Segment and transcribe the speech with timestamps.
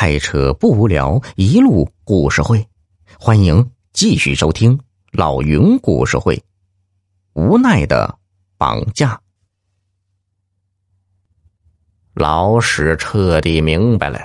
[0.00, 2.66] 开车不无聊，一路故事会，
[3.18, 4.80] 欢迎继续收听
[5.12, 6.42] 老云故事会。
[7.34, 8.18] 无奈的
[8.56, 9.20] 绑架，
[12.14, 14.18] 老史彻底明白了，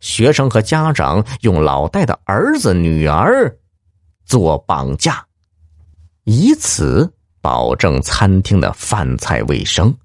[0.00, 3.56] 学生和家长用老戴的儿子女儿
[4.24, 5.24] 做绑架，
[6.24, 7.08] 以此
[7.40, 9.96] 保证餐厅的饭菜卫生。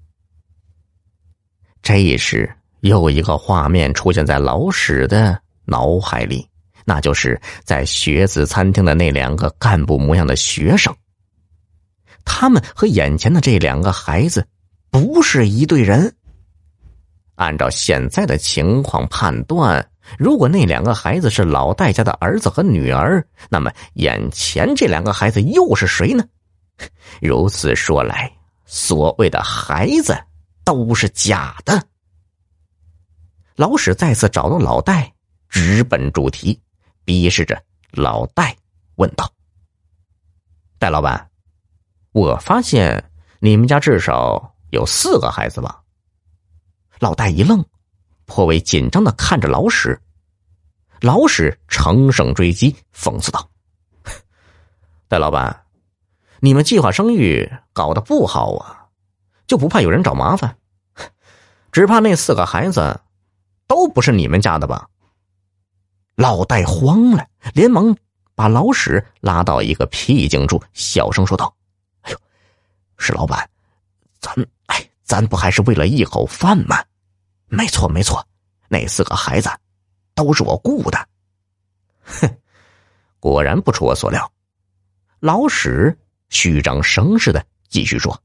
[1.82, 2.55] 这时。
[2.80, 6.46] 又一个画面出现在老史的脑海里，
[6.84, 10.94] 那就是在学子餐厅的那两个干部模样的学生。
[12.24, 14.46] 他们和眼前的这两个孩子
[14.90, 16.14] 不是一对人。
[17.36, 19.86] 按照现在的情况判断，
[20.18, 26.24] 如果那两个孩子是老戴家的儿子和女儿，那么眼前这两个孩子又是谁呢？
[27.20, 28.30] 如此说来，
[28.64, 30.16] 所谓的孩子
[30.64, 31.82] 都是假的。
[33.56, 35.14] 老史再次找到老戴，
[35.48, 36.60] 直奔主题，
[37.06, 38.54] 逼视着老戴
[38.96, 39.32] 问道
[40.78, 41.30] ：“戴老板，
[42.12, 45.80] 我发现你们家至少有四个孩子吧？”
[47.00, 47.64] 老戴一愣，
[48.26, 49.98] 颇为紧张的看着老史。
[51.00, 53.48] 老史乘胜追击，讽刺道
[55.08, 55.64] ：“戴老板，
[56.40, 58.88] 你们计划生育搞得不好啊，
[59.46, 60.58] 就不怕有人找麻烦？
[61.72, 63.00] 只怕那四个孩子……”
[63.66, 64.88] 都不是你们家的吧？
[66.14, 67.94] 老戴慌了，连忙
[68.34, 71.54] 把老史拉到一个僻静处，小声说道
[72.02, 72.18] ：“哎呦，
[72.96, 73.48] 史老板，
[74.18, 74.34] 咱
[74.66, 76.82] 哎，咱不还是为了一口饭吗？
[77.48, 78.26] 没错，没错，
[78.68, 79.50] 那四个孩子
[80.14, 81.08] 都是我雇的。
[82.04, 82.36] ”哼，
[83.20, 84.32] 果然不出我所料。
[85.20, 85.98] 老史
[86.28, 88.18] 虚张声势的继续说：“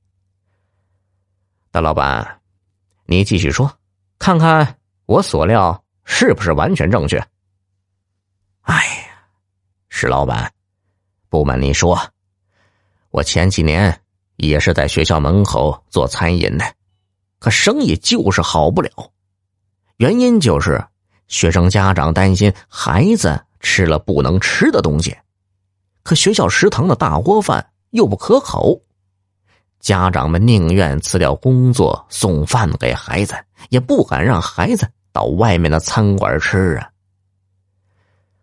[1.72, 2.42] 大老板，
[3.06, 3.70] 你继续说，
[4.18, 4.76] 看看。”
[5.12, 7.22] 我所料是不是完全正确？
[8.62, 9.28] 哎呀，
[9.90, 10.50] 石老板，
[11.28, 12.00] 不瞒你说，
[13.10, 14.02] 我前几年
[14.38, 16.64] 也是在学校门口做餐饮的，
[17.40, 18.90] 可生意就是好不了。
[19.98, 20.82] 原因就是
[21.28, 25.14] 学生家长担心孩子吃了不能吃的东西，
[26.04, 28.82] 可学校食堂的大锅饭又不可口，
[29.82, 33.36] 家长们宁愿辞掉工作送饭给孩子，
[33.68, 34.90] 也不敢让孩子。
[35.12, 36.90] 到外面的餐馆吃啊！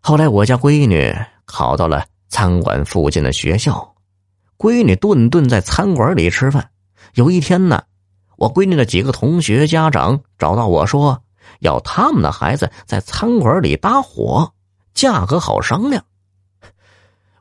[0.00, 1.14] 后来我家闺女
[1.44, 3.94] 考到了餐馆附近的学校，
[4.56, 6.70] 闺女顿顿在餐馆里吃饭。
[7.14, 7.82] 有一天呢，
[8.36, 11.22] 我闺女的几个同学家长找到我说，
[11.60, 14.52] 要他们的孩子在餐馆里搭伙，
[14.94, 16.04] 价格好商量。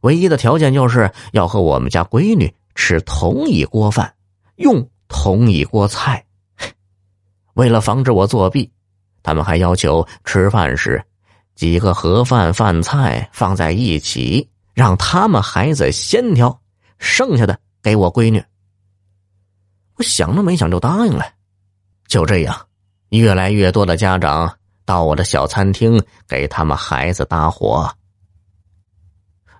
[0.01, 4.13] 唯一的条件就是要和我们家闺女吃同一锅饭，
[4.55, 6.25] 用同一锅菜。
[7.55, 8.71] 为了防止我作弊。
[9.27, 11.03] 他们还要求吃饭时，
[11.53, 16.61] 几个盒饭饭菜放在一起，让他们孩子先挑，
[16.97, 18.41] 剩下的给我闺女。
[19.95, 21.25] 我想都没想就答应了。
[22.07, 22.57] 就这样，
[23.09, 27.93] 越来越多的家长到我的小餐厅给他们孩子搭伙。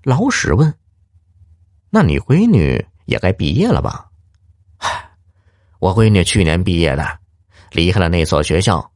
[0.04, 0.74] 老史问
[1.92, 4.06] ：“那你闺女也该毕业了吧？”
[4.80, 5.12] 唉
[5.80, 7.20] 我闺女去年毕业的，
[7.72, 8.90] 离开了那所学校。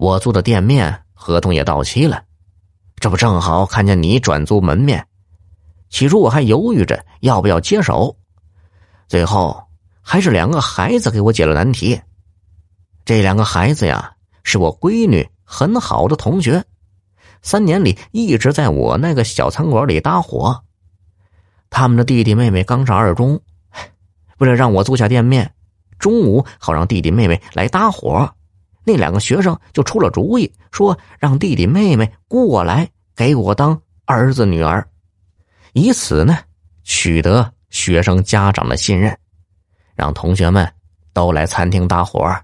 [0.00, 2.22] 我租的店面合同也到期了，
[2.96, 5.06] 这不正好看见你转租门面。
[5.90, 8.16] 起初我还犹豫着要不要接手，
[9.08, 9.62] 最后
[10.00, 12.00] 还是两个孩子给我解了难题。
[13.04, 16.64] 这两个孩子呀，是我闺女很好的同学，
[17.42, 20.64] 三年里一直在我那个小餐馆里搭伙。
[21.68, 23.38] 他们的弟弟妹妹刚上二中，
[24.38, 25.52] 为了让我租下店面，
[25.98, 28.34] 中午好让弟弟妹妹来搭伙。
[28.84, 34.86] 那两个学生就出了主意，说让弟弟妹妹过来给我当儿子女儿，
[35.72, 36.38] 以此呢
[36.82, 39.16] 取得学生家长的信任，
[39.94, 40.70] 让同学们
[41.12, 42.34] 都来餐厅搭伙。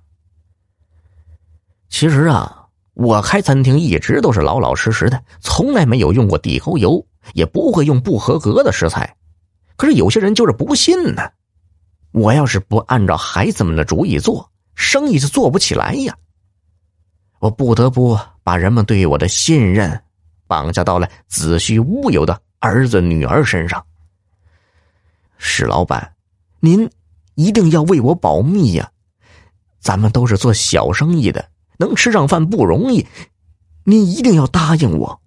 [1.89, 9.17] 其实啊，我开餐厅一直都是老老实实的，从来没有用过地沟油，也不会用不合格的食材。
[9.77, 11.23] 可是有些人就是不信呢。
[12.13, 16.17] 我要是不按照孩子们的主意做，生意就做不起来呀。
[17.47, 20.03] 我不得不把人们对我的信任
[20.49, 23.85] 绑架到了子虚乌有的儿子女儿身上。
[25.39, 26.17] 史老板，
[26.59, 26.91] 您
[27.37, 28.91] 一定要为我保密呀！
[29.79, 31.49] 咱们都是做小生意的，
[31.79, 33.07] 能吃上饭不容易，
[33.85, 35.21] 您一定要答应我。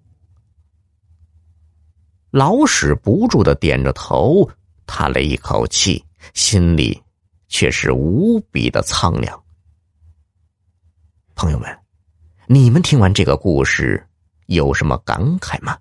[2.30, 4.46] 老史不住的点着头，
[4.84, 7.02] 叹了一口气，心里
[7.48, 9.42] 却是无比的苍凉。
[11.34, 11.74] 朋友们。
[12.52, 14.04] 你们听完这个故事
[14.46, 15.78] 有什么感慨吗？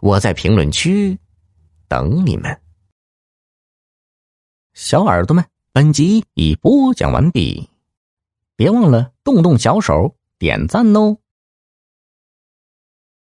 [0.00, 1.16] 我在评论区
[1.86, 2.60] 等你们。
[4.72, 7.70] 小耳朵们，本集已播讲完毕，
[8.56, 11.16] 别忘了动动小手点赞哦。